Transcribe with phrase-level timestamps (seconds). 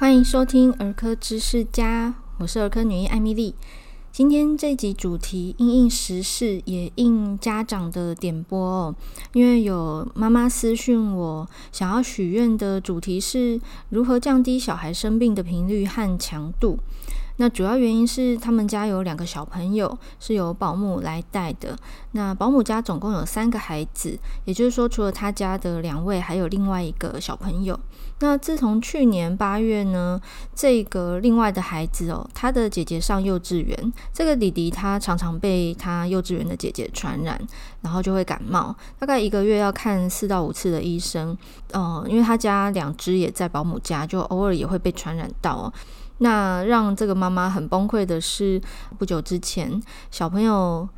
[0.00, 3.56] 欢迎收听儿科知识家，我是儿科女医艾米丽。
[4.12, 8.94] 今天这集主题因应时事，也应家长的点播哦。
[9.32, 16.78] 因为有妈妈私讯我，想要许愿的主题是如何降低小孩生病的频率和强度。
[17.38, 21.76] 那主要原因是他们家有两个小朋友是由保姆来带的。
[22.12, 27.78] 那保姆家总共有三个孩子，也就是说，除了他家的两位，还有另外一个小朋友。
[28.20, 30.20] 那自从去年八月呢，
[30.52, 37.40] 这个另外的孩子哦，他的姐姐上幼稚园，这个弟弟他常常被他幼稚园的姐姐传染，
[37.82, 41.38] 然后就会感冒，大概一个月要看四到五次的医生。
[41.72, 45.72] 嗯，因为他家两只也在保姆家，就偶尔也会被传染到哦。
[46.18, 48.60] 那让这个妈妈很崩溃的是，
[48.98, 50.88] 不久之前小朋友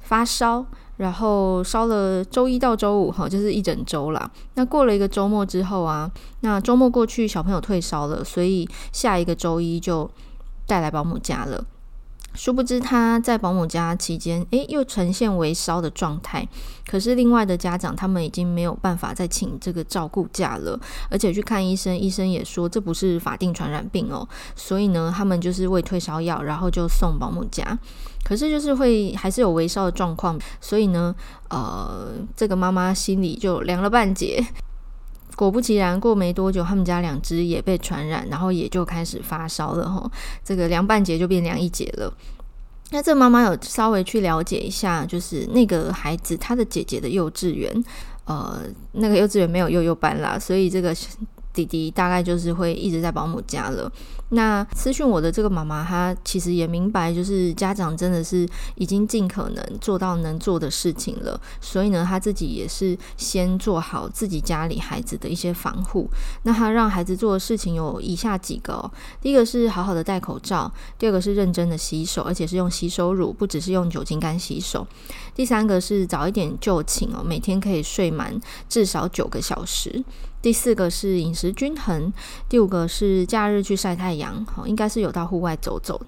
[0.00, 0.64] 发烧，
[0.96, 4.30] 然后烧了周一到周五，哈，就是一整周啦。
[4.54, 10.10] 那过了一个周末之后啊，那周末过去，小朋友退烧了，所以下一个周一就
[10.66, 11.64] 带来保姆家了。
[12.40, 16.48] 殊不知他在保姆家期间，诶，又呈现微烧的状态。
[16.88, 24.26] 可是另外的家长他们已经没有办法再请这个照顾假了，而且去看医生，医生也说这不是法定传染病哦。
[24.56, 27.78] 所以呢，他们就是喂退烧药，然后就送保姆家。
[28.24, 31.14] 可是就是会还是有微烧的状况，所以呢，
[31.50, 34.42] 呃，这个妈妈心里就凉了半截。
[35.36, 40.10] 果不其然，过没多久，他们家两只也被传染，然后也就开始发烧了哈。
[40.44, 42.12] 这个凉半截就变凉一截了。
[42.90, 47.84] 那这妈妈有稍微去了解一下，就是那个孩子他的姐姐的幼稚园，
[48.24, 48.60] 呃，
[48.92, 50.94] 那个幼稚园没有幼幼班啦，所以这个。
[51.66, 53.90] 弟弟大概就是会一直在保姆家了。
[54.32, 61.40] 那私讯我的这个妈妈，她其实也明白，就是家长真的是已经尽可能做到能做的事情了。
[61.60, 66.08] 所以呢，她自己也是先做好自己家里孩子的一些防护。
[66.44, 68.88] 那她让孩子做的事情有以下几个：
[69.20, 74.86] 第一个是好好的戴口罩；第二个是认真的洗手，而且是用洗手乳，不只是用酒精干洗手；
[75.40, 80.04] 第三个是早一点就寝哦，每天可以睡满至少九个小时。
[80.42, 82.12] 第四个是饮食均衡，
[82.46, 85.98] 第五个是假日去晒太阳，好，应该是有到户外走走。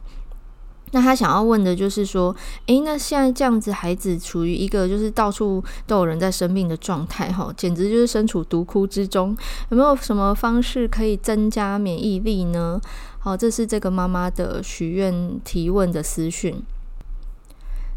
[0.90, 9.34] 那他想要问的就是说，诶，那现在这样子，孩子处于一个就是到处都有人在生病的状态，哈，简直就是身处毒窟之中。
[9.70, 12.78] 有没有什么方式可以增加免疫力呢？
[13.18, 16.62] 好，这是这个妈妈的许愿提问的私讯。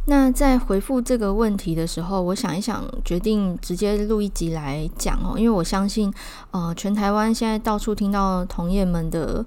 [0.08, 6.14] 那在回复这个问题的时候，我想一想，决定直接录一集来讲哦，因为我相信，
[6.52, 9.44] 呃，全台湾现在到处听到同业们的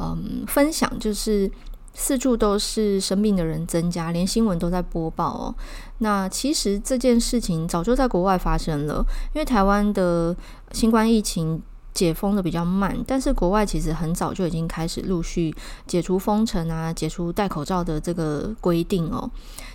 [0.00, 1.50] 嗯分享，就是
[1.94, 5.54] 四处都是生病的人增加，连新闻都在播报哦。
[5.98, 10.36] 那其实这件事情早就在国外发生了，因为台湾的
[10.72, 11.62] 新冠疫情。
[12.00, 15.54] 解封的比较慢，但是国外其实很早就已经开始陆续
[15.86, 19.30] 解除封城啊，解除戴口罩的这个规定哦。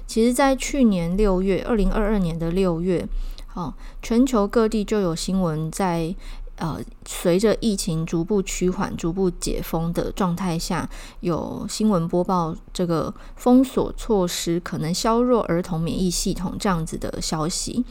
[0.07, 3.07] 其实，在去年六月，二零二二年的六月，
[3.53, 3.71] 哦，
[4.01, 6.15] 全球各地就有新闻在
[6.55, 17.85] 呃，随着疫情逐步趋缓、逐步解封的状态下，有新闻播报这个封锁措施可能削弱儿童免疫系统这样子的消息。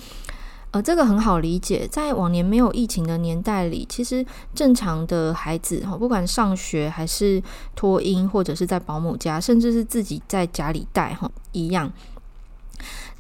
[0.75, 4.27] 呃，这个很好理解，在往年没有疫情的年代里，其实
[4.57, 7.41] 正常的孩子哈，不管上学还是
[7.77, 11.93] 托婴，或者是在保姆家，甚至是自己在家里带哈，一样。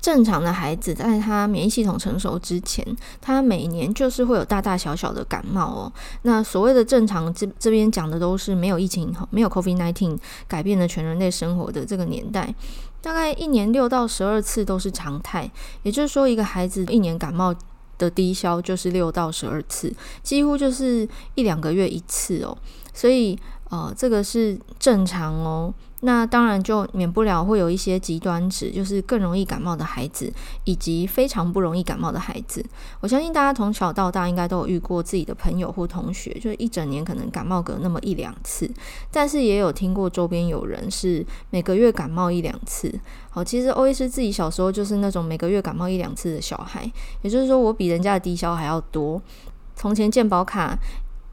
[0.00, 2.84] 正常的孩子在他免疫系统成熟之前，
[3.20, 5.92] 他每年就是会有大大小小的感冒哦。
[6.22, 12.52] 那所谓的正常，这这边讲的都是没有疫情、没有 COVID-19 改变了全人类生活的这个年代，
[13.04, 15.50] 大概一年六到十二次都是常态。
[15.82, 17.54] 也就是说，一个孩子一年感冒
[17.98, 22.56] 的低消就是六到十二次，几乎就是一两个月一次哦。
[22.94, 23.38] 所以，
[23.68, 25.74] 呃，这个是正常哦。
[26.06, 30.30] 那当然就免不了会有一些极端值，就是更容易感冒的孩子，
[30.64, 32.62] 以及非常不容易感冒的孩子。
[33.00, 38.70] 我相信大家从小到大应该都有遇过自己的朋友或同学，就是一整年可能感冒个那么一两次，
[39.10, 42.92] 但是也有听过周边有人是每个月感冒一两次。
[43.30, 46.84] 好，其实欧医师自己小时候就是那种每个月感冒一两次的小孩，
[47.22, 49.22] 也就是说我比人家的低消还要多。
[49.74, 50.76] 从前健保卡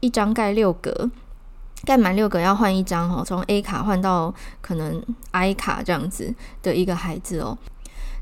[0.00, 1.10] 一张盖六格。
[1.84, 5.02] 盖满六个要换一张哦，从 A 卡换到可能
[5.32, 7.58] I 卡这样子的一个孩子哦。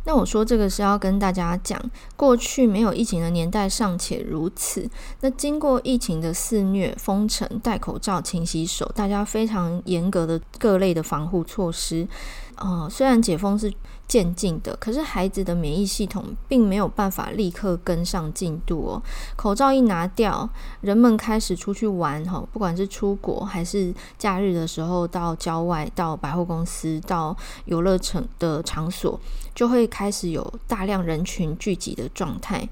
[0.07, 1.79] 那我说这个是要跟大家讲，
[2.17, 4.89] 过去没有疫情的年代尚且如此，
[5.21, 12.09] 那经过疫情的肆虐、封城、戴口罩、勤洗手，大家非常严格的各类的防护措施，
[12.57, 13.71] 呃，虽然解封是
[14.11, 19.03] 渐进的，可是孩子的免疫系统并没有办法立刻跟上进度哦。
[19.37, 27.37] 口罩一拿掉，人们开始出去玩哈，不管是出国还是假日的时候到郊外、到百货公司、到
[27.67, 29.21] 游乐城的场所，
[29.55, 32.69] 就会开始有大量人群聚集的状态。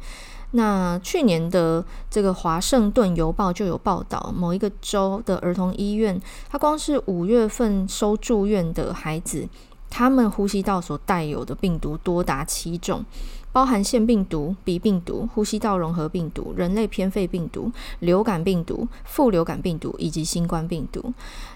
[0.50, 9.46] 那去年的这个《华盛顿邮报》就有报道，某一个州的儿童医院，它光是五月份收住院的孩子。
[9.90, 13.04] 他们呼吸道所带有的病毒多达七种，
[13.52, 21.12] 包含腺病毒、鼻病毒、呼吸道融合病毒、人类偏肺病毒、流感病毒、副流感病毒以及新冠病毒。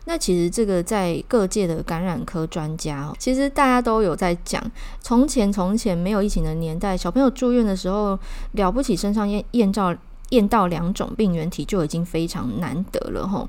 [0.06, 4.62] 那其实这个在各界的感染科专家，其实大家都有在讲，
[5.00, 8.18] 从前从前没有疫情的年代，小朋友住院的时候，
[8.52, 9.94] 了不起身上验验到
[10.30, 13.48] 验到两种病原体就已经非常难得了吼。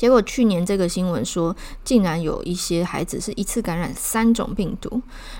[0.00, 1.54] 结果去年这个新闻说，
[1.84, 4.88] 竟然有一些孩子是一次感染三种病毒。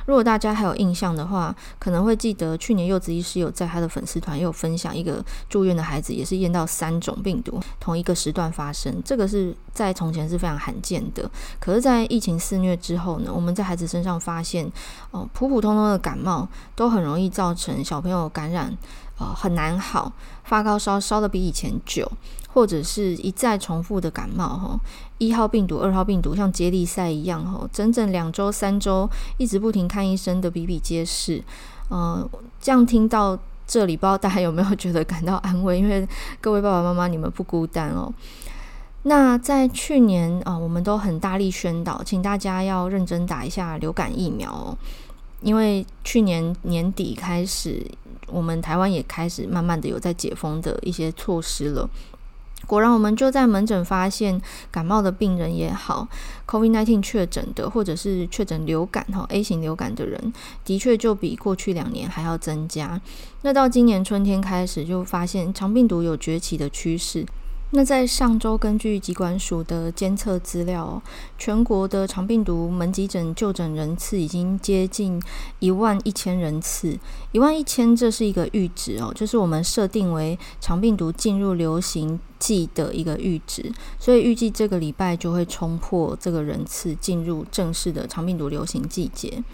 [0.04, 9.02] 如果大家还有印象的话，可能会记得去年柚子医师有在他的粉丝团也有分享一个住院的孩子，也是验到三种病毒，同一个时段发生。
[9.02, 11.30] 这个是在从前是非常罕见的。
[11.58, 14.70] 可是，在疫情肆虐之后呢，我们在孩子身上发现，
[15.10, 16.46] 哦，普普通通的感冒
[16.76, 18.76] 都很容易造成小朋友感染。
[19.18, 20.10] 呃，很难好，
[20.44, 22.10] 发高烧烧得比以前久，
[22.52, 24.80] 或者是一再重复的感冒哈，
[25.18, 29.08] 一号病毒、二号病毒像接力赛一样哈，整整两周、三周
[29.38, 31.42] 一直不停看医生的比比皆是。
[31.88, 32.28] 呃，
[32.60, 35.78] 这样听到这里，不知道大家有没有觉得感到安慰？
[35.78, 36.06] 因为
[36.40, 38.12] 各位爸爸妈妈，你们不孤单哦。
[39.04, 44.78] 那在去年啊，我们都很大力宣导，请大家要认真打一下流感疫苗哦，
[45.40, 47.86] 因为去年年底开始。
[48.32, 51.90] 我们台湾也开始慢慢的有在解封的一些措施了。
[52.70, 54.40] 果然，我们就在门诊发现，
[54.70, 56.06] 感冒的病人也好
[56.46, 60.32] ，COVID-19 确诊的，或者是确诊流感哈 A 型流感的人，
[60.64, 63.00] 的确就比过去两年还要增加。
[63.42, 67.26] 那到今年春天开始，就发现肠病毒有崛起的趋势。
[67.72, 71.00] 那在上周，根据疾管署的监测资料，
[71.38, 75.22] 全国的肠病毒门急诊就诊人次已经接近
[75.60, 76.98] 一万一千人次。
[77.30, 89.44] 一万一千，这是一个阈值哦，就是我们设定为肠病毒进入流行季的一个阈值，所以预计这个礼拜就会冲破这个人次，进入正式的肠病毒流行季节。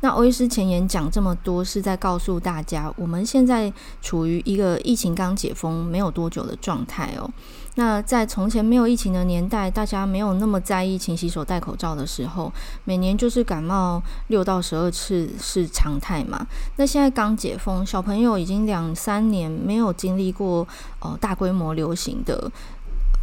[0.00, 7.30] 那欧医师前言讲这么多，是在告诉大家，我们现在处于一个疫情刚解封没有多久的状态哦。
[7.76, 12.52] 那在从前没有疫情的年代，大家没有那么在意勤洗手、戴口罩的时候，
[12.84, 16.44] 每年就是感冒六到十二次是常态嘛。
[16.76, 20.66] 那现在刚解封，小朋友已经两三年没有经历过
[20.98, 22.50] 呃大规模流行的。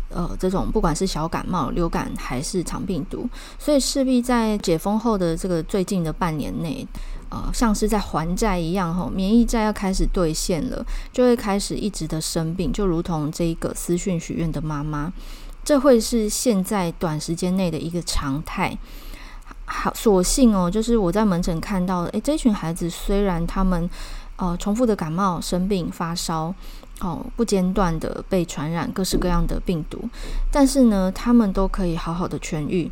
[0.10, 3.28] 呃，这种不管是小感冒、流感还是肠病毒，
[3.60, 6.88] 所以势必在解封后的这个最近的半年内，
[7.30, 15.12] 呃，像是在还债一样，吼，免疫债要开始兑现了，就会开始一直的生病，就如同这一个私讯许愿的妈妈，
[15.66, 18.78] 这会是现在短时间内的一个常态。
[19.66, 23.90] 好，所幸哦，就是我在门诊看到，诶，这群孩子虽然他们
[24.38, 26.56] 呃重复的感冒、生病、发烧。
[27.02, 30.10] 哦，不间断的被传染各式各样的病毒，
[30.52, 32.90] 但是呢，他们都可以好好的痊愈。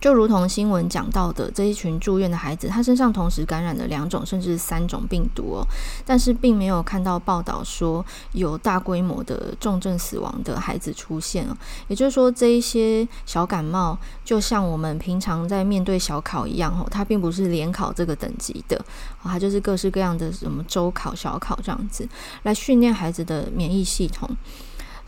[0.00, 5.66] 就如同新闻讲到的，这一群住院的孩子，他身上同时感染了两种甚至三种病毒哦，
[6.06, 11.56] 但是并没有看到报道说有大规模的重症死亡的孩子出现哦。
[11.88, 18.80] 也就是说，这一些小感冒，就像我们平常在面对小考一样哦，它并不是联考这个等级的，
[19.22, 22.08] 它就是各式各样的什么周考、小考这样子
[22.44, 24.28] 来训练孩子的免疫系统。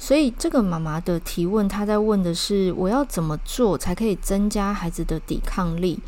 [0.02, 6.00] 所以这个妈妈的提问，她在问的是：我要怎么做才可以增加孩子的抵抗力？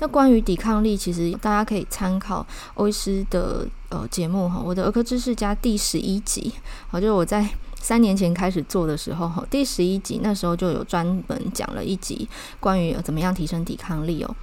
[0.00, 6.52] 那关于抵抗力，其实大家可以参考欧医师的呃节目哈，我的儿科知识家第十一集，
[6.88, 7.48] 好，就是我在
[7.80, 12.28] 三年前开始做的时候哈，第十一集那时候就有专门讲了一集
[12.58, 14.34] 关于怎么样提升抵抗力哦。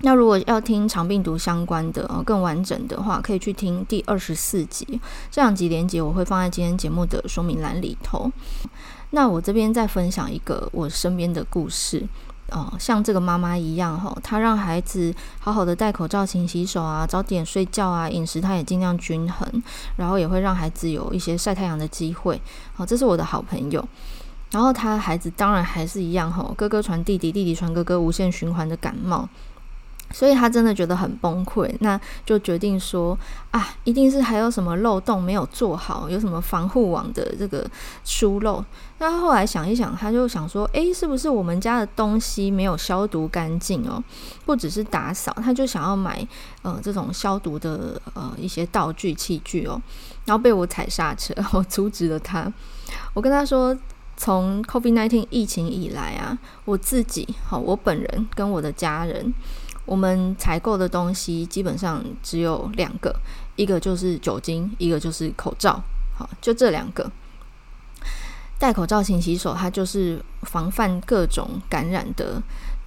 [0.00, 5.00] 那如果要听肠病毒相关的哦，更完整的话，可以去听第二十四集。
[5.30, 8.30] 这两集连结我会放在今天节目的说明栏里头。
[9.10, 12.06] 那我这边再分享一个我身边的故事
[12.50, 19.62] 哦，像这个妈妈一样哈，她让孩子好好的戴口罩、勤洗手啊，早点睡觉啊，饮食她也尽量均衡，
[19.96, 22.40] 然后也会让孩子有一些晒太阳的机会。
[22.74, 23.82] 好，这是我的好朋友。
[24.52, 29.28] 然后他孩子当然还是一样哈，哥哥传弟弟，弟弟传哥哥，无限循环的感冒。
[30.16, 33.18] 所以他真的觉得很崩溃，那就决定说
[33.50, 37.70] 啊，一定是还有什么漏洞没有做好，有什么防护网的这个
[38.02, 38.64] 疏漏。
[38.96, 44.02] 那他后来想一想，他就想说，诶，是不是我们家的东西没有消毒干净哦？
[44.46, 46.26] 不只是打扫，他就想要买
[46.62, 49.78] 呃这种消毒的呃一些道具器具哦。
[50.24, 52.50] 然后被我踩刹车， 我阻止了他。
[53.12, 53.76] 我跟他说，
[54.16, 59.34] 从 COVID-19 疫情以来啊，我自己好，我本人跟我的家人。
[59.86, 63.14] 我们采购的东西基本上只有两个，
[63.56, 65.82] 一个就是酒精，一个就是口罩。
[66.18, 67.10] 好，就这两个。
[68.58, 72.42] 戴口罩、勤洗手，它就是防范各种感染的。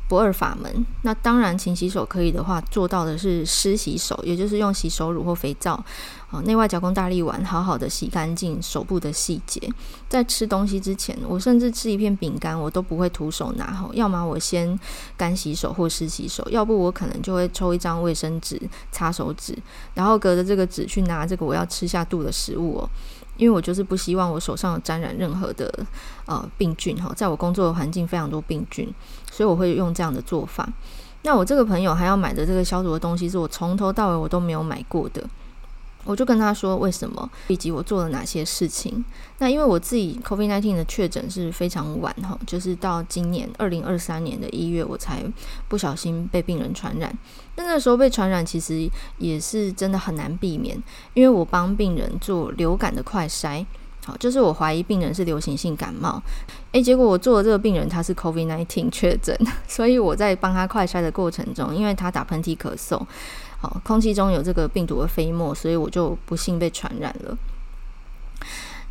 [0.10, 5.74] 不二法门，那当然，勤洗手可以的话，做到的是湿洗手，也就是用洗手乳或肥皂，
[6.32, 9.62] 啊，内外夹弓大力丸，好好的洗干净手部的细节。
[10.10, 14.78] 在吃东西之前，我甚至吃一片饼干，我都不会徒手拿，哈，要么我先
[15.16, 18.60] 干洗手或湿洗手，要不我可能就会抽一张卫生纸
[18.92, 19.56] 擦手指，
[19.94, 22.90] 然后隔着这个纸去拿这个我要吃下肚的食物哦。
[23.40, 25.74] 因为我就是不希望我手上沾染任何的
[26.26, 28.94] 呃病菌哈，在我工作的环境非常多病菌，
[29.32, 30.68] 所以我会用这样的做法。
[31.24, 35.24] 那我这个朋友还要买的这个消毒的东西，是我从头到尾我都没有买过的。
[36.06, 39.04] 我就跟他说为什么，以及我做了哪些事情。
[39.38, 45.24] 那因为我自己 COVID-19 的确诊是非常晚哈，就是到今年二零二三年的一月，我才
[45.68, 47.16] 不小心被病人传染。
[47.56, 50.82] 那那时候被传染其实也是真的很难避免，
[51.14, 53.66] 因为我帮病人做流感的快筛，
[54.18, 56.22] 就是我怀疑病人是流行性感冒，
[56.72, 59.38] 诶，结果我做的这个病人他是 COVID-19 确诊，
[59.68, 63.02] 所以我在帮他快筛的过程中，因为他打喷嚏咳嗽。
[63.62, 67.38] 好，空气中有这个病毒的飞沫，所以我就不幸被传染了。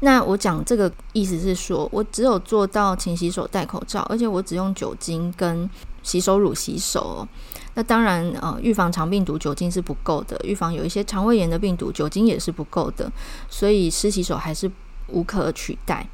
[0.01, 5.69] 那我讲这个意思是说，我只有做到勤洗手、戴口罩，而且我只用酒精跟
[6.03, 7.29] 洗手乳洗手哦。
[7.75, 13.11] 那当然，呃，预防肠病毒酒精是不够的，预防有一些肠胃炎的病毒酒精也是不够的，
[13.49, 14.71] 所以湿洗手还是
[15.11, 16.07] 无可取代。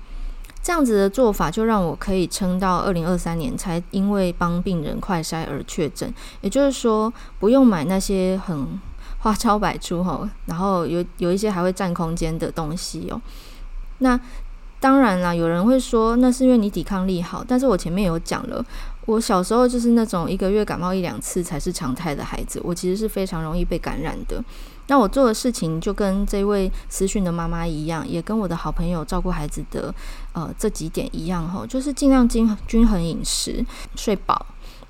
[0.62, 6.10] 这样子的做法就让我可以撑到二零二三年，才因为帮病人快筛而确诊。
[6.40, 8.80] 也就是说，不用买那些很
[9.18, 13.20] 花招百出吼，然后有有一些还会占空间的东西哦。
[13.98, 14.18] 那
[14.80, 18.64] 当然啦，有人会说那是因为你抵抗力好，但是我前面有讲了，
[19.06, 24.42] 我小时候就是那种一个月感冒一两次才是常态的孩子，我其实是非常容易被感染的。
[24.86, 29.94] 那我做的事情就跟这位私讯的妈妈一样，也跟我的好朋友照顾孩子的
[30.32, 33.64] 呃这几点一样吼，就是尽量均均衡饮食、
[33.96, 34.44] 睡饱，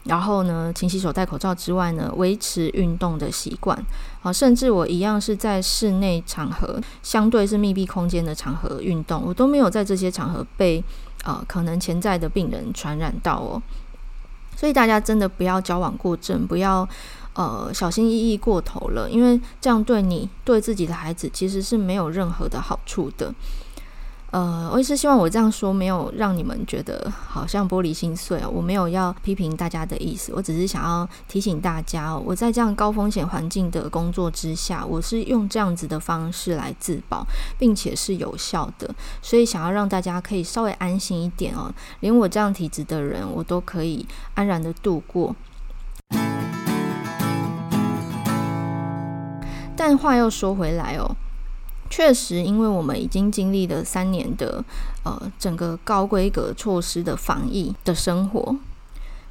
[0.04, 3.76] 然后呢，勤洗手、戴口罩之外呢，维持运动的习惯
[4.22, 10.82] 啊，甚至我一样是在室内场合，相对是密闭空间的场合运动，我都没有在这些场合被
[11.24, 13.62] 呃可能潜在的病人传染到哦。
[14.56, 16.88] 所以大家真的不要交往过正，不要。
[17.36, 23.34] 呃，小心翼翼过头了，因为这样对你、对自己的孩子其实是没有任何的好处的。
[24.34, 37.24] 呃，我也是希望我这样说没有让你们觉得好像玻璃心碎哦，我没有要批评大家的意思，我只是想要提醒大家哦，我在这样高风险环境的工作之下，我是用这样子的方式来自保，
[37.60, 45.36] 并且是有效的，所以想要让大家可以稍微安心一点哦，连我这样体质的人，我都可以安然的度过。
[49.76, 51.14] 但话又说回来哦，
[51.96, 54.64] 确实，因为我们已经经历了三年的
[55.04, 58.56] 呃整个高规格措施的防疫的生活，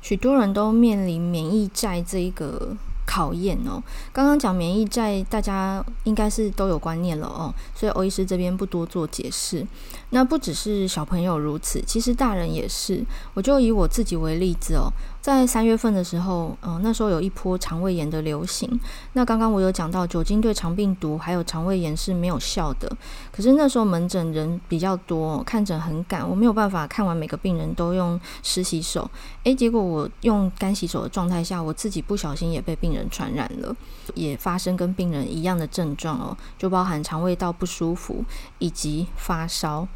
[0.01, 2.73] 许多人都面临免疫债这一个
[3.05, 3.83] 考验哦。
[4.13, 9.67] 刚刚讲免疫债，大家应该是都有观念了哦，所以欧医师这边不多做解释。
[10.11, 13.03] 那不只是小朋友如此，其实大人也是。
[13.33, 14.87] 我就以我自己为例子哦。
[15.23, 18.69] 在三月份的时候，嗯，那时候有一波肠胃炎的流行。
[19.13, 22.91] 那刚刚我有讲到，酒精对肠病毒还有肠胃炎是没有效的。
[23.31, 29.09] 可是那时候门诊人比较多，看诊很赶，我没有办法看完每个病人都用湿洗手。
[29.45, 33.73] 诶，结果我用干洗手的状态下，我自己不小心也被病人传染了，
[34.15, 38.25] 也发生跟病人一样的症状哦，就包含肠胃道不舒服
[38.59, 39.87] 以及发烧。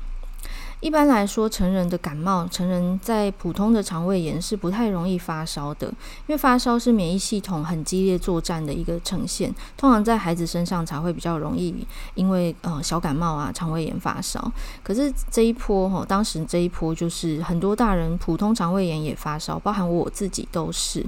[0.79, 5.95] 一般来说，成人的感冒，成人在普通的肠胃炎是不太容易发烧的，因
[6.27, 11.75] 为发烧是免疫系统很激烈作战的一个呈现，通常在孩子身上才会比较容易，
[12.13, 14.51] 因为呃小感冒啊、肠胃炎发烧。
[14.83, 21.03] 可是这一波哈，当时这一波就是很多大人普通肠胃炎也发烧，包含我自己都是。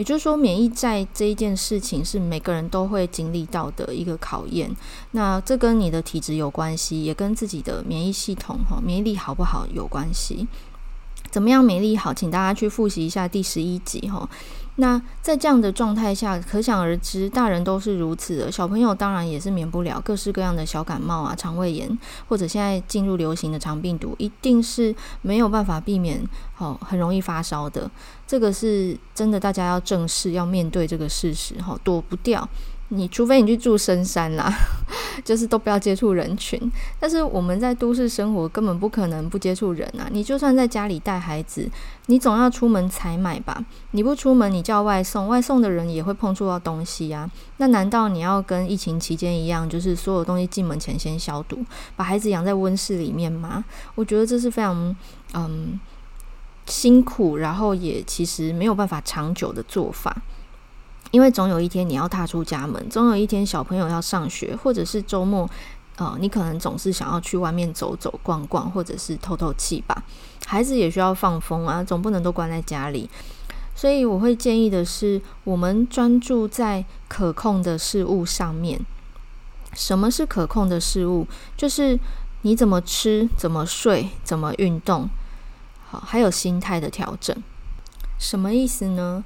[0.00, 4.74] 也就是说，免疫债这一件事情是每个人都会经历到的一个考验。
[5.10, 10.48] 那这跟你的体质有关系，也跟自己的免疫系统哈、免疫力好不好有关系。
[11.30, 12.14] 怎么样免疫力好？
[12.14, 14.26] 请大家去复习一下第十一集哈。
[14.80, 27.90] 那在这样的状态下，可想而知，大人都是如此的，小朋友当然也是免不了各式各样的小感冒啊、肠胃炎，或者现在进入流行的肠病毒，一定是没有办法避免，哦，很容易发烧的。
[28.26, 32.48] 这个是真的，大家要正视，要面对这个事实，哈，躲不掉。
[32.92, 34.52] 你除非你去住深山啦，
[35.24, 36.60] 就是都不要接触人群。
[36.98, 40.08] 但是我们在都市生活，根本不可能不接触人啊！
[40.10, 41.70] 你就算在家里带孩子，
[42.06, 43.64] 你总要出门采买吧？
[43.92, 47.30] 你不出门，你叫外送，外送的人也会碰触到东西啊。
[47.58, 53.64] 那难道你要跟疫情期间一样，就是所有东西进门前先消毒，把孩子养在温室里面吗？
[53.94, 54.96] 我觉得这是非常
[55.34, 55.78] 嗯
[56.66, 60.16] 辛苦，然后也其实没有办法长久的做法。
[61.10, 65.48] 因为总有一天你要踏出家门，总有一天小朋友要上学，或者是周末，
[65.96, 70.02] 呃，你可能总是想要去外面走走、逛逛，或者是透透气吧。
[70.46, 73.08] 孩子也需要放风啊，总不能都关在家里。
[73.74, 78.80] 所以我会建议的是，我们专注在可控的事物上面。
[79.72, 81.26] 什么是可控的事物？
[81.56, 81.98] 就是
[82.42, 85.08] 你怎么吃、怎么睡、怎么运动，
[85.88, 87.34] 好，还有心态的调整。
[88.18, 89.24] 什么意思呢？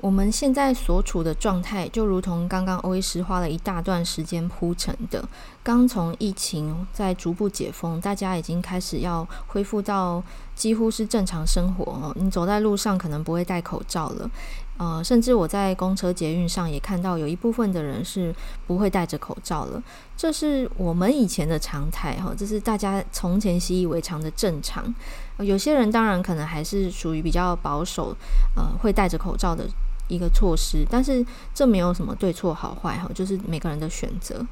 [0.00, 5.22] 我们现在所处的状态，就如同刚刚欧医师花了一大段时间铺成的。
[5.62, 10.22] 刚从疫情在逐步解封，大家已经开始要恢复到
[10.54, 12.12] 几乎是正常生活哦。
[12.16, 14.30] 你走在路上可能不会戴口罩了，
[14.78, 18.34] 呃，甚至我在公车捷运上也看到有一部分的人是
[18.66, 19.82] 不会戴着口罩了。
[20.16, 24.94] 这是我们以前的常态哈，这是大家从前习以为常的正常。
[25.40, 28.16] 有些人当然可能还是属于比较保守，
[28.56, 29.68] 呃，会戴着口罩的。
[30.10, 31.24] 一个措施，但是
[31.54, 34.44] 这没有什么对错好坏哈，就是每个人的选择。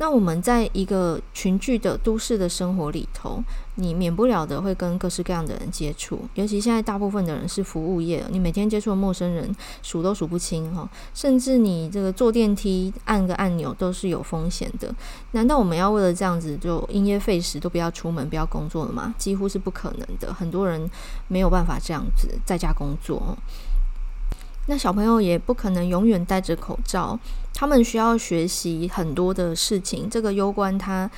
[0.00, 3.42] 那我们在一个群聚的都市的生活里头，
[3.74, 14.94] 你免不了的会跟各式各样的人接触，尤其现在大部分的人是服务业，你每天接触的陌生人数都数不清哈，甚至你这个坐电梯按个按钮都是有风险的。
[15.32, 19.12] 难道我们要为了这样子就因噎废食都不要出门不要工作了吗？
[19.18, 20.88] 几乎是不可能的，很多人
[21.26, 23.36] 没有办法这样子在家工作。
[24.70, 27.18] 那小朋友也不可能永远戴着口罩，
[27.54, 31.10] 他们需要学习很多的事情，这个攸关他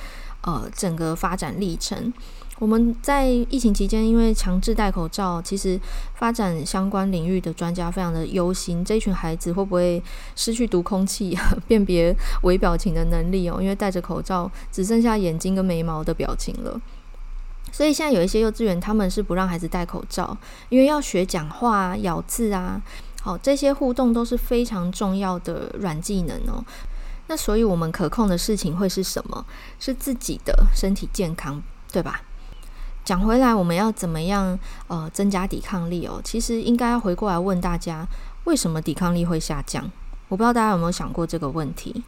[0.43, 2.11] 呃整个发展历程。
[2.59, 5.77] 我们在疫情期间，因为强制戴口罩，其实
[6.15, 10.01] 发展相关领域的专家非常的忧心，这一群孩子会不会
[10.35, 13.57] 失去读空气、 辨别微表情的能力哦？
[13.59, 16.79] 因为戴着口罩，只剩下眼睛跟眉毛的表情了。
[17.73, 20.37] 所以现在有一些幼稚园，他们是不让孩子戴口罩，
[20.69, 22.81] 因为要学讲话、咬字啊。
[23.21, 26.63] 好，这些互动都是非常重要的软技能哦。
[27.27, 29.45] 那所以我们可控的事情会是什么？
[29.79, 32.21] 是自己的身体健康，对吧？
[33.05, 34.57] 讲回来，我们要怎么样
[34.87, 36.19] 呃增加抵抗力哦？
[36.23, 38.07] 其实应该要回过来问大家，
[38.45, 39.89] 为什么抵抗力会下降？
[40.27, 42.03] 我不知道大家有没有想过这个问题。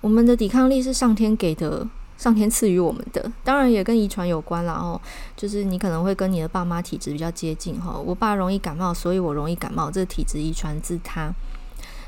[0.00, 1.86] 我们的抵抗力是上天给的。
[2.18, 4.74] 上天赐予我们的，当然也跟遗传有关啦。
[4.74, 5.00] 哦，
[5.36, 7.96] 就是你可能会跟你的爸妈体质比较接近哈。
[7.96, 11.32] 我爸容易感冒，所以我容易感冒，这体质遗传自他。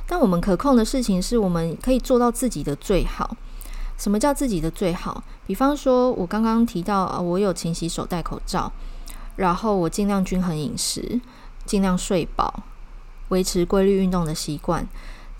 [0.08, 3.36] 但我们可控的事情是我们可以做到自己的最好。
[3.96, 5.22] 什么叫自己的最好？
[5.46, 8.72] 比方说，我刚刚提到啊，我有勤洗手、戴口罩，
[9.36, 11.20] 然后我尽量均衡饮食，
[11.64, 12.64] 尽量睡饱，
[13.28, 14.88] 维持规律运动的习惯。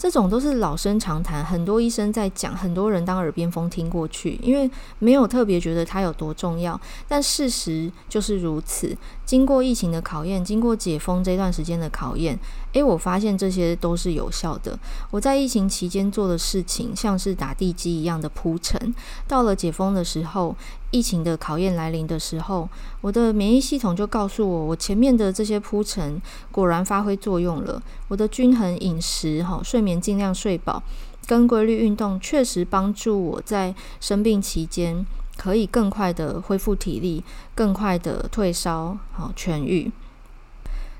[0.00, 6.80] 这种都是老生常谈，很多医生在讲，很多人当耳边风听过去，因为没有特别觉得它有多重要。
[7.06, 8.96] 但事实就是如此。
[9.26, 12.36] 经过疫情的考验，经过解封这段时间的考验，
[12.72, 14.76] 诶，我发现这些都是有效的。
[15.10, 18.94] 我在疫情期间做的事情，像是打地基一样的铺陈，
[19.28, 20.56] 到了解封的时候，
[20.90, 22.68] 疫情的考验来临的时候，
[23.00, 27.80] 我的免疫系统就告诉我，我前面的这些铺陈果然发挥作用了。
[28.08, 30.82] 我的均衡饮食，哈，睡眠尽量睡饱，
[31.26, 37.22] 跟规律运动，确实帮助我在生病期间可以更快的恢复体力，
[37.54, 39.92] 更快的退烧，好痊愈。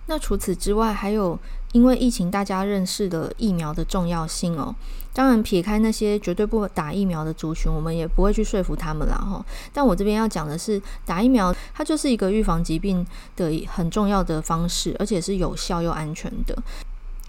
[0.07, 1.39] 那除此之外，还有
[1.73, 4.75] 因为疫情，大家认识了疫苗的重要性哦。
[5.13, 9.45] 当然，撇开那些绝对不打疫苗的族群，我们也不会去说服他们啦哈。
[9.73, 13.05] 但我这边要讲的是，打疫苗它就是一个预防疾病
[13.37, 16.57] 的很重要的方式，而且是有效又安全的。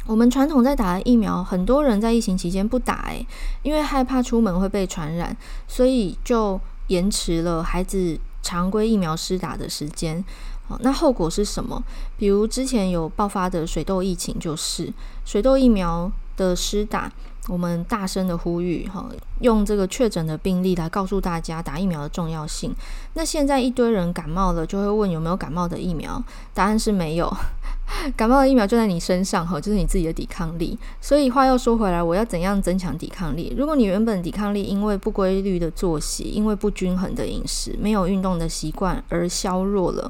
[0.06, 3.26] 我们传统在打疫苗，很多人在疫情期间不打，诶，
[3.62, 5.36] 因为害怕出门会被传染，
[5.68, 10.24] 所以就延迟了孩子常规疫苗施打的时间。
[10.68, 11.82] 好，那后果是什么？
[12.18, 14.92] 比如之前有爆发的水痘疫情，就是
[15.24, 17.12] 水痘疫苗的施打，
[17.48, 22.74] 我们大声的呼吁哈，用这个确诊的病例来告诉大家打疫苗的重要性。
[23.16, 26.24] 那现在一堆人感冒了，就会问有没有感冒的疫苗？
[26.54, 27.32] 答案是没有。
[28.16, 30.78] 感冒的疫苗就在你身上哈，就是你自己的抵抗力。
[31.02, 33.54] 所以话又说回来，我要怎样增强抵抗力？
[33.58, 40.10] 如果你原本抵抗力因为不规律的作息、因为不均衡的饮食、没有运动的习惯而削弱了，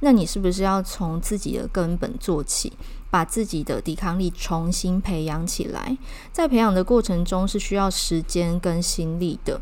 [0.00, 2.72] 那你是不是要从自己的根本做起？
[3.12, 5.98] 把自己的抵抗力重新培养起来，
[6.32, 9.60] 在培养的过程中是需要时间跟心力的。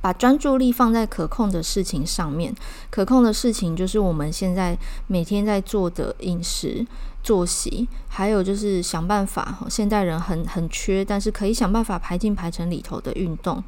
[0.00, 2.52] 把专注力放在可控的事情上面，
[2.90, 6.84] 可控的事情就是我们现在每天在做的饮食、
[7.22, 9.58] 作息，还有就是想办法。
[9.68, 13.62] 现代人很很缺，但是可以想办法排进排程里头的运动。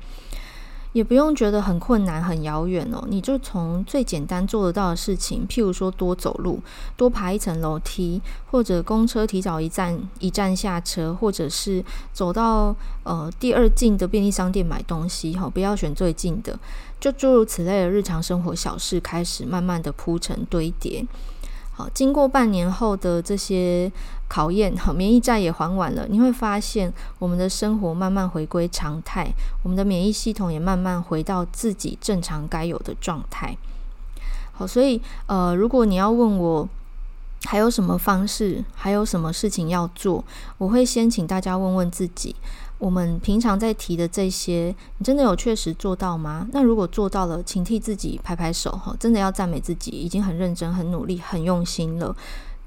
[0.92, 6.60] 也不用觉得很困难、很遥远哦，你就从最简单做得到的事情，譬如说多走路、
[6.96, 12.74] 多爬一层楼梯，或者公车提早一站一站下车，或者是走到
[13.04, 16.58] 呃第二近的便利商店买东西，哈，不要选最近的，
[17.00, 21.06] 就诸如此类的日常生活小事开始慢慢的铺成堆叠。
[21.74, 23.90] 好，经过半年后的这些
[24.28, 26.06] 考验，好，免疫债也还完了。
[26.08, 29.32] 你会发现，我们的生活慢慢回归常态，
[29.62, 33.56] 我们的免疫系统也慢慢回到自己正常该有的状态。
[34.52, 36.68] 好，所以呃，如果你要问我
[37.46, 40.22] 还有什么方式，还有什么事情要做，
[40.58, 42.36] 我会先请大家问问自己。
[42.82, 46.48] 我们平常在提的这些，你真的有确实做到吗？
[46.50, 52.16] 那如果做到了，请替自己拍拍手哈，真的要赞美自己，已经很认真、很努力、很用心了，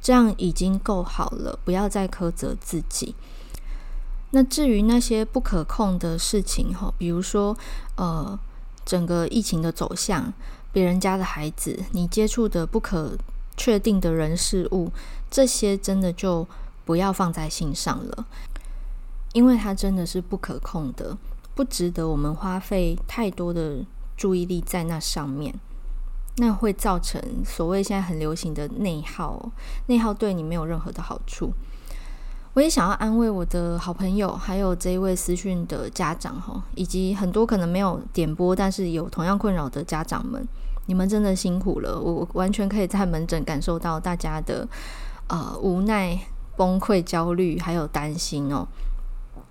[0.01, 3.13] 这样已经够好了，不要再苛责自己。
[4.31, 7.53] 那至于那些不可控的事情哈，比如说
[7.97, 8.39] 呃，
[8.85, 10.31] 整个疫情的走向，
[10.71, 13.17] 别人家的孩子，你接触的不可
[13.57, 14.89] 确定的人事物，
[15.29, 16.47] 这些真的就
[16.85, 18.25] 不要放在心上了。
[19.35, 21.17] 因为它真的是不可控的，
[21.53, 23.83] 不值得我们花费太多的
[24.15, 25.53] 注意力在那上面，
[26.37, 29.51] 那会造成所谓现在很流行的内耗，
[29.87, 31.51] 内耗对你没有任何的好处。
[32.53, 40.47] 我也想要安慰我的好朋友，还有这一位私讯的家长哈，以及很多可能没有点播，但是有同样困扰的家长们，
[40.85, 44.65] 你们真的辛苦了，我完全可以在门诊感受到大家的
[45.27, 46.17] 呃无奈、
[46.55, 48.65] 崩溃、焦虑，还有担心哦。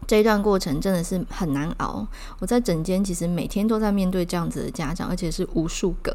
[0.06, 2.06] 这一段过程真的是很难熬。
[2.38, 6.14] 我在诊间其实每天都在面对这样子的家长，而且是无数个。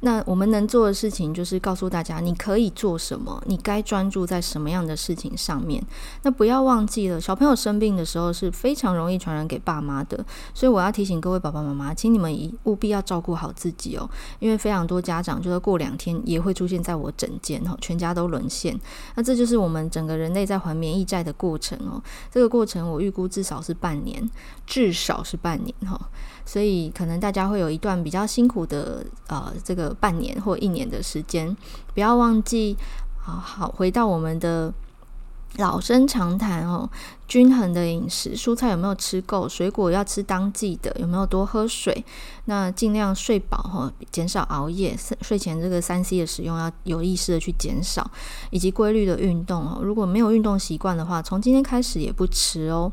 [0.00, 5.84] 那我们能做的事情就是告诉大家，你可以做什么，你该专注在什么样的事情上面。
[6.22, 10.24] 那不要忘记了，小朋友生病的时候是非常容易传染给爸妈的。
[10.54, 14.08] 所以我要提醒各位爸爸妈妈，请你们一务必要照顾好自己哦，
[14.38, 18.78] 因为非常多家长就是过两天也会出现在我诊间哦，全家都沦陷。
[19.16, 22.02] 那这就是我们整个人类在还免疫债的过程哦。
[22.30, 24.30] 这个过程我预估至少是半年，
[24.66, 26.00] 至少是半年哈。
[26.50, 29.96] 所以可能大家会有一段比较辛苦的呃这个。
[30.00, 31.54] 半年或一年的时间，
[31.92, 32.74] 不要忘记，
[33.18, 34.72] 好好回到我们的
[35.58, 36.88] 老生常谈哦。
[37.28, 39.46] 均衡的饮食，蔬菜有没有吃够？
[39.46, 42.02] 水果要吃当季的，有没有多喝水？
[42.46, 48.10] 那尽量睡饱哈，减少熬夜，睡前这个三 C 的使用要有意识的去减少，
[48.50, 49.80] 以及规律的运动哦。
[49.82, 52.90] 如果没有运动习惯的话，从今天开始也不迟哦。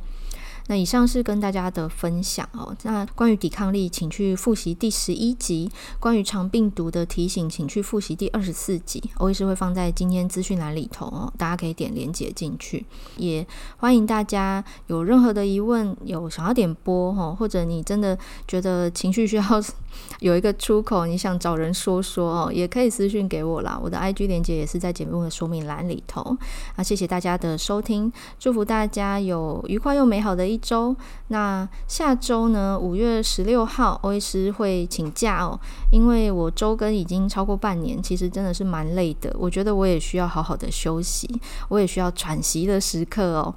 [0.68, 2.76] 那以上是跟大家的分享哦。
[2.84, 9.02] 那关于抵抗力，请去复习第十一集；关于肠病毒的提醒，请去复习第二十四集。
[9.18, 12.86] 欧医师会放在今天资讯栏里头哦，大家可以点连结进去。
[13.18, 13.46] 也
[13.78, 19.44] 欢迎大家有任何的疑问，有想要点播哦，或者你真的觉得情绪需要
[20.20, 23.80] 有一个出口，你想找人说说哦，也可以私讯给我啦。
[23.82, 26.38] 我的 IG 连结也是在节目的说明栏里头。
[26.76, 30.96] 那谢谢大家的收听，祝福大家有愉快又美好的一周，
[31.30, 32.78] 那下周呢？
[32.78, 35.60] 五月十六号，欧医师会请假哦，
[35.92, 39.34] 因为我周更已经超过半年，其实真的是蛮累的。
[39.40, 41.30] 我觉得我也需要好好的休息，
[41.70, 43.54] 我也需要喘息的时刻哦，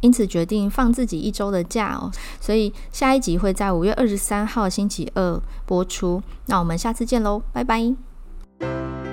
[0.00, 2.10] 因此决定放自己一周的假哦。
[2.40, 6.22] 所以下一集会在五月二十三号星期二播出。
[6.46, 9.03] 那我们下次见喽，拜拜。